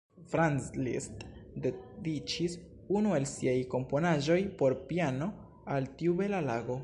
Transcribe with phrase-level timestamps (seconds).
[0.31, 1.25] Franz Liszt
[1.65, 2.55] dediĉis
[3.01, 5.31] unu el siaj komponaĵoj por piano
[5.77, 6.79] al tiu bela lago.